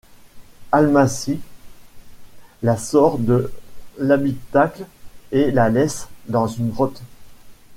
Almásy 0.71 1.39
la 2.63 2.75
sort 2.75 3.19
de 3.19 3.53
l'habitacle 3.99 4.87
et 5.31 5.51
la 5.51 5.69
laisse 5.69 6.07
dans 6.27 6.47
une 6.47 6.71
grotte. 6.71 7.03